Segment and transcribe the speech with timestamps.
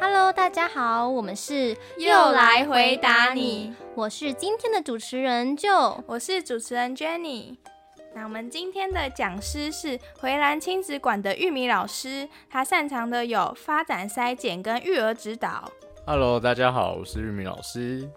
[0.00, 7.56] Hello，大家好，我们是又来回答你，我是今天的主持人就，我是主持人 Jenny。
[8.14, 15.70] 那我们今天的讲师是回蓝亲子馆的玉米老师，他擅长的有发展筛检跟育儿指导。
[16.06, 18.08] Hello，大家好，我是玉米老师。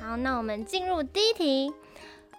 [0.00, 1.72] 好，那我们进入第一题。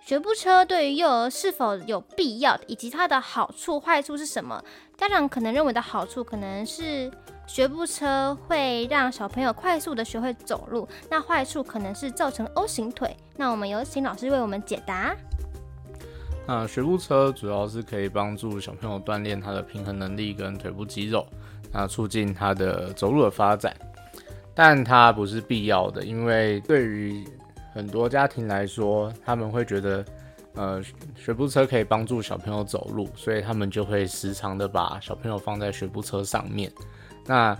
[0.05, 4.61] 学步车对于幼儿是否有必要，以及它的好处、坏处是什么？
[4.97, 7.09] 家长可能认为的好处，可能是
[7.45, 13.15] 学步车会让小朋友快速的学会走路，那坏处可能是造成 O 型腿。
[13.35, 15.15] 那我们有请老师为我们解答。
[16.45, 21.25] 那学步车主要是可以帮助小朋友锻炼他的平衡能力跟腿部肌肉，
[21.71, 23.73] 那促进他的走路的发展，
[24.53, 27.23] 但它不是必要的，因为对于
[27.73, 30.05] 很多家庭来说，他们会觉得，
[30.55, 30.83] 呃，
[31.15, 36.69] 学步车可以帮助小朋友走路，所以他们就会时常的把小朋友放在学步车上面，
[37.25, 37.57] 那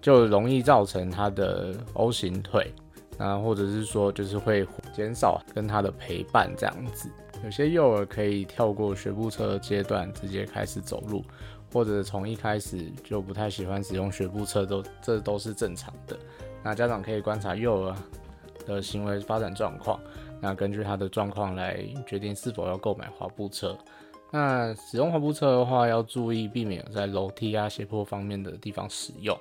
[0.00, 2.72] 就容易造成他的 O 型腿，
[3.18, 7.10] 那或者是说就是会减少跟他的陪伴这样子。
[7.44, 11.24] 有些幼儿可以跳过学步车阶段，直接开始走路，
[11.72, 16.18] 或者从一开始就不太喜欢使用学步车，都这都是正常的。
[16.62, 17.96] 那家长可以观察幼儿。
[18.66, 19.98] 的行为发展状况，
[20.42, 23.74] 那根据他的状况来决定是否要购买滑步车。
[24.30, 29.34] 那使用滑步车的话，要注意避免在楼梯啊、斜坡方面的地方使用，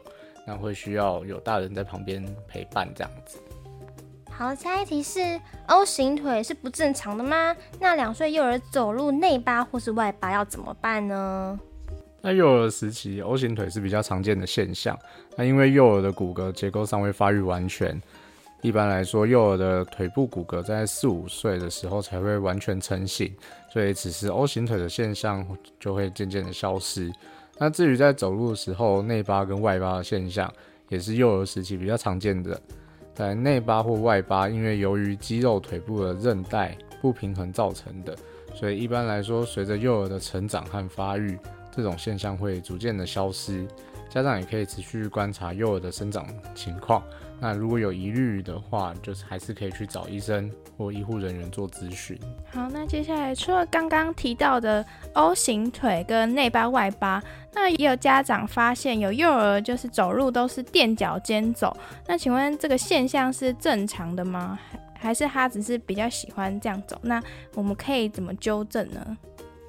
[0.45, 3.37] 那会需要有大人在旁边陪伴这样子。
[4.31, 7.55] 好，下一题是 O 型腿是不正常的吗？
[7.79, 11.59] 那两岁幼儿走路内八或是外八要怎么办呢？
[12.21, 14.97] 那幼儿时期 O 型腿是比较常见的现象，
[15.35, 17.99] 那因为幼儿的骨骼结构尚未发育完全。
[18.61, 23.31] 一般来说，幼儿的腿部骨骼在四五岁的时候才会完全成型，
[23.77, 25.45] 所以此时 O 型腿的现象
[25.79, 27.13] 就会渐渐的消失。
[27.59, 30.51] 那至于在走路的时候，内八跟外八的现象，
[30.89, 32.59] 也是幼儿时期比较常见的。
[33.13, 38.17] 在内八或外八，因为由于肌肉腿部的韧带不平衡造成的，
[38.55, 41.37] 所以一般来说，随着幼儿的成长和发育，
[41.71, 43.63] 这种现象会逐渐的消失。
[44.09, 46.25] 家长也可以持续观察幼儿的生长
[46.55, 47.03] 情况。
[47.39, 52.19] 那如果有疑虑的话，就是还是可以去找医生或医护人员做咨询。
[52.51, 57.21] 好，那接下来除了刚刚提到的 O 型腿跟内八外八，
[57.53, 61.77] 那也有家长发现有幼儿就是走路都是垫脚尖走。
[62.07, 64.57] 那请问这个现象是正常的吗？
[64.99, 66.99] 还是他只是比较喜欢这样走？
[67.03, 67.21] 那
[67.53, 69.17] 我们可以怎么纠正呢？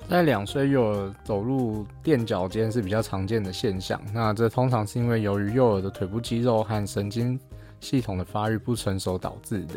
[0.09, 4.01] 在两岁幼儿走路垫脚尖是比较常见的现象。
[4.15, 7.39] 那这通常是因为由于幼儿的腿部肌肉和神经
[7.79, 9.75] 系统的发育不成熟导致的。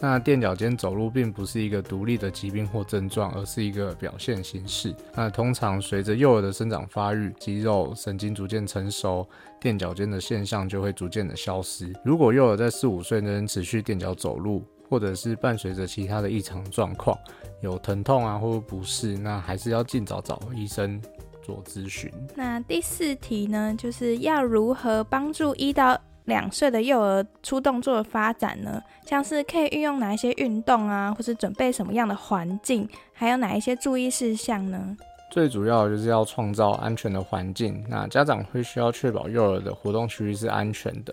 [0.00, 4.94] 那垫脚尖走路并不是一个独立的疾病或症状，而是一个表现形式。
[5.14, 9.26] 那通常随着幼儿的生长发育，肌肉神经逐渐成熟，
[9.60, 11.92] 垫脚尖的现象就会逐渐的消失。
[12.04, 17.18] 如果幼儿在四五岁能持续垫脚走路，或者是伴随着其他的异常状况，
[17.62, 21.02] 有疼痛啊或不适，那还是要尽早找医生
[21.42, 22.08] 做咨询。
[22.36, 28.80] 那第四题呢，就是要如何帮助一到两岁的幼儿出动作的发展呢？
[29.04, 34.96] 像是可以运用哪一些运动啊，或是准备什么样的环境，还有哪一些注意事项呢？
[35.32, 37.84] 最主要就是要创造安全的环境。
[37.88, 41.12] 那家长会需要确保幼儿的活动区域是安全的，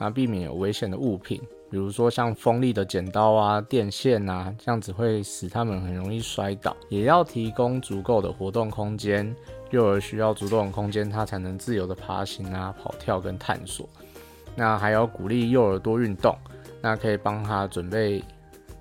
[0.00, 1.40] 那避免有危险的物品。
[1.70, 6.76] 比如说像锋利的剪刀啊、电线啊，这样子会使他们很容易摔倒。
[6.88, 9.34] 也要提供足够的活动空间，
[9.70, 13.88] 幼儿需要足够的空间，他才能自由的爬行啊、跑跳跟探索。
[14.56, 16.36] 那还要鼓励幼儿多运动，
[16.82, 18.20] 那可以帮他准备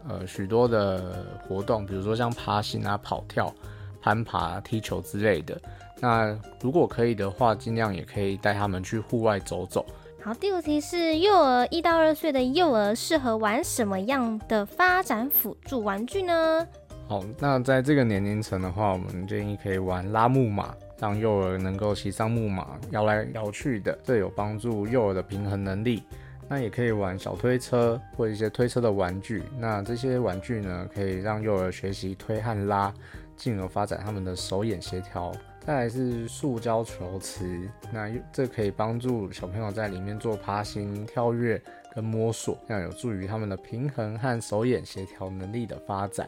[0.07, 3.53] 呃许多的活动，比如说像爬行啊、跑跳、
[4.01, 5.55] 攀爬、踢球之类的。
[6.01, 9.85] 那如果可以的话，尽量也可以带他们去户外走走。
[10.21, 16.67] 好，第五题是幼儿一到二岁的幼儿适合玩什么样的发展辅助玩具呢？
[17.07, 26.03] 好，那在这个年龄层的话，我们建议可以玩拉木马，让幼儿能够骑上木马摇来摇去的，这有帮助幼儿的平衡能力。
[26.49, 32.93] 那也可以玩小推车或一些推车的玩具，那这些玩具呢，可以让幼儿学习推和拉，
[33.37, 35.31] 进而发展他们的手眼协调。
[35.65, 41.61] 再来是塑胶球池，那这可以帮助小朋友在里面做爬行、跳跃
[41.93, 46.27] 跟摸索，这样有助于他们的平衡和手眼协调能力的发展。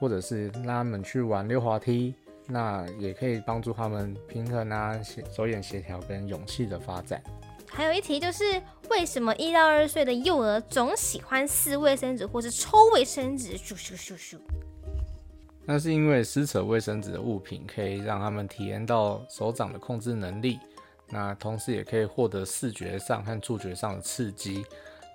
[0.00, 2.14] 或者是让他们去玩溜滑梯，
[2.46, 4.96] 那也可以帮助他们平衡啊、
[5.34, 7.20] 手眼协调跟勇气的发展。
[7.66, 13.58] 还有一题就是，为什么一到二岁的幼儿总喜欢撕卫生纸或是抽卫生纸？
[13.58, 14.38] 咻咻咻咻。
[15.70, 20.58] 那是因为撕扯卫生纸的物品可以让他们体验到手掌的控制能力，
[21.10, 24.64] 那同时也可以获得视觉上和触觉上的刺激。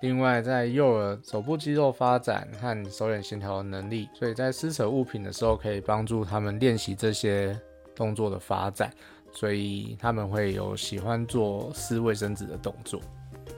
[0.00, 7.58] 另外，在幼儿手部肌肉发展和手眼协调的能力，所以在撕扯物品的时候，可以帮助他们练习这些
[7.92, 8.92] 动作的发展，
[9.32, 13.00] 所以他们会有喜欢做撕卫生纸的动作。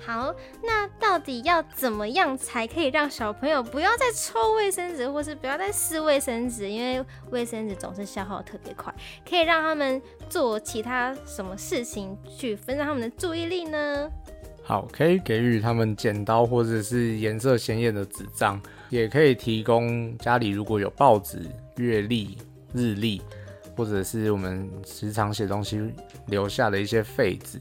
[0.06, 0.32] 好，
[0.62, 6.70] 那到底要怎么样才可以让小朋友不要再抽卫生纸，或是不要再撕卫生纸？
[6.70, 8.94] 因为卫生纸总是消耗特别快，
[9.28, 10.00] 可以让他们
[10.30, 14.08] 做其他什么事情去分散他们的注意力呢？
[14.62, 21.42] 好，可以给予他们剪刀或者是颜色鲜艳的纸张，也可以提供家里如果有报纸、
[21.78, 22.38] 月历、
[22.72, 23.20] 日历，
[23.76, 25.92] 或者是我们时常写东西
[26.28, 27.60] 留下的一些废纸，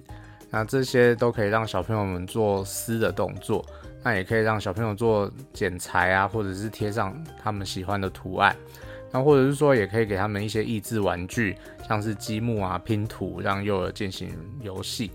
[0.56, 3.62] 那这些都可以让小朋友们做撕的动作，
[4.02, 7.14] 那也可以让小朋友做剪裁啊，或者是贴上
[7.44, 8.56] 他们喜欢的图案，
[9.12, 14.30] 那或者是说也可以给他们一些益智玩具，像是积木啊、拼图，让幼儿进行
[14.62, 15.12] 游戏。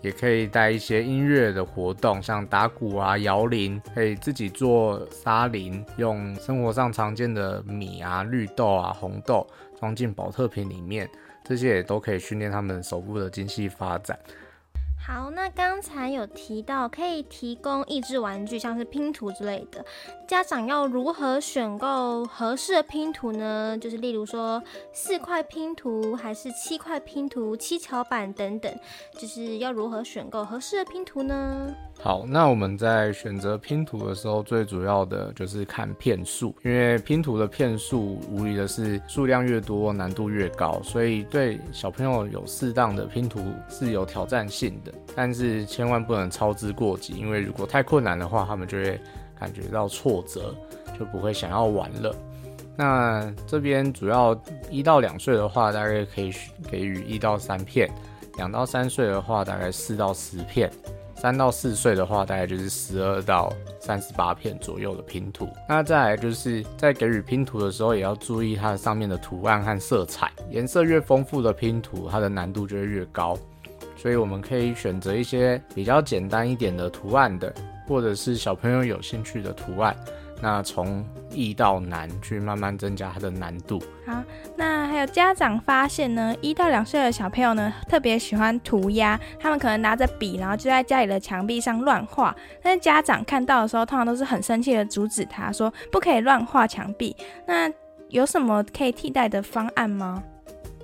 [0.00, 9.46] 也可以带一些音乐的活动，像打鼓啊、摇铃，可以自己做沙铃，用生活上常见的米啊、绿豆啊、红豆
[9.78, 11.06] 装进保特瓶里面，
[11.44, 14.18] 这些也都可以训练他们手部的精细发展。
[15.06, 19.84] 好，那刚才有提到可以提供益智玩具，像是拼图之类的，
[20.26, 23.76] 家长要如何选购合适的拼图呢？
[23.78, 24.62] 就是例如说
[24.94, 28.74] 四块拼图，还是七块拼图、七巧板等等，
[29.12, 31.74] 就是要如何选购合适的拼图呢？
[32.00, 49.00] 好，那我们在选择拼图的时候，最主要的就是看片数，因为拼图的片数无疑的是数量越多，难度越高，所以对小朋友有适当的拼图是有挑战性的，但是千万不能操之过急，因为如果太困难的话，他们就会
[49.40, 50.54] 感觉到挫折，
[50.98, 52.14] 就不会想要玩了。
[52.76, 54.38] 那这边主要
[54.68, 56.30] 一到两岁的话，大概可以
[56.70, 57.88] 给予一到三片；
[58.36, 60.70] 两到三岁的话，大概四到十片。
[61.24, 63.50] 三到四岁的话，大概就是十二到
[63.80, 65.48] 三十八片左右的拼图。
[65.66, 73.38] 那再来就是在给予拼图的时候，也要注意它上面的图案和色彩，颜色越丰富的拼图，它的难度就会越高。
[73.96, 77.50] 所以我们可以选择一些比较简单一点的图案的，
[77.88, 79.96] 或者是小朋友有兴趣的图案。
[80.42, 81.02] 那从
[81.34, 83.82] 易到难去慢慢增加它的难度。
[84.06, 84.22] 好，
[84.56, 92.34] 那还有家长发现呢，一到两岁的小朋友呢，特别喜欢涂鸦，他们可能拿着笔，然后就在家里的墙壁上乱画。
[92.62, 97.16] 但是家长看到的时候，通常都是很生气的阻止他说，不可以乱画墙壁。
[97.46, 97.70] 那
[98.08, 100.22] 有什么可以替代的方案吗？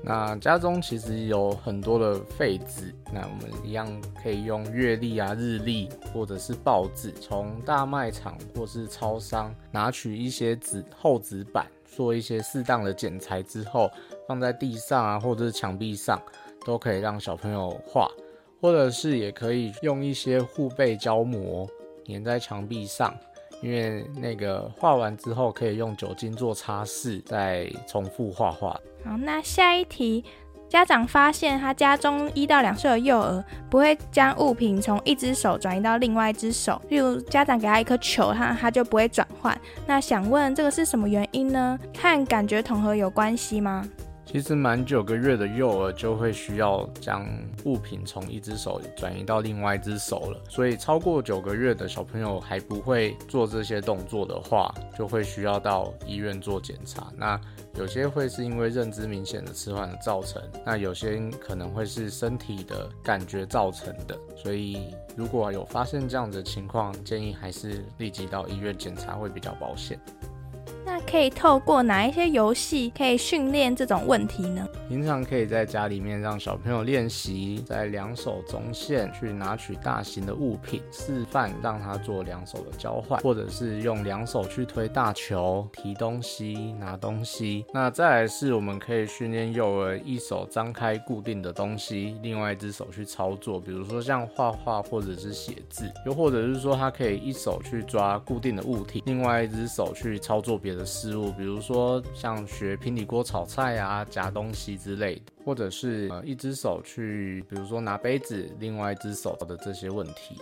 [0.03, 3.87] 那家中其实有很多的废纸，那我们一样
[4.23, 13.91] 可以用月历啊、日历或者是报纸，从大卖场或是超商拿取一些纸厚纸板，做一些适当的剪裁之后，
[14.27, 16.21] 放在地上啊或者是墙壁上，
[16.65, 18.11] 都可以让小朋友画，
[18.61, 21.69] 或者是也可以用一些护背胶膜
[22.07, 23.15] 粘在墙壁上。
[23.63, 28.71] 因为那个画完之后可以用酒精做擦拭，再重复画画。
[29.05, 30.25] 好，那下一题，
[30.69, 39.59] 家长发现他家中一到两岁的幼儿不会将物品从一只手转移到另外一只手，例如家长给他一颗球，他他就不会转换。
[39.87, 41.79] 那想问这个是什么原因呢？
[41.93, 43.87] 看感觉统合有关系吗？
[44.33, 47.27] 其实满九个月的幼儿就会需要将
[47.65, 57.09] 物品从一只手转移到另外一只手了，所以超过九个月的小朋友还不会做这些动作的话，就会需要到医院做检查。
[57.17, 57.41] 那
[57.75, 64.17] 有些会是因为认知明显的迟缓造成，那有些可能会是身体的感觉造成的。
[64.37, 69.99] 所以如果有发现这样的情况，建议还是立即到医院检查会比较保险。
[71.07, 74.67] 可以透过哪一些游戏可以训练这种问题呢？
[74.89, 87.65] 平常可以在家里面让小朋友练习，在两手中线去拿取大型的物品，示范让他做两手的交换，或者是用两手去推大球、提东西、拿东西。
[87.73, 104.71] 那再来是我们可以训练幼儿一手张开固定的东西，另外一只手去操作，比如说像画画或者是写字，又或者是说他可以一手去抓固定的物体，另外一只手去操作别的事物，比如说像学平底锅炒菜啊、夹东西。
[104.81, 110.41] 之类的，或者是呃一只手去，比如说拿杯子，另外一只手的这些问题，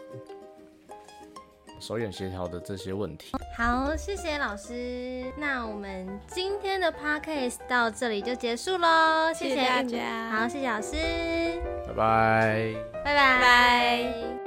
[1.81, 3.37] 手眼协调的这些问题。
[3.57, 5.25] 好，谢谢老师。
[5.37, 10.31] 那我们今天的 podcast 到这里就结束喽，谢谢大家。
[10.31, 10.97] 好，谢谢老师，
[11.87, 12.75] 拜拜，
[13.05, 14.38] 拜拜。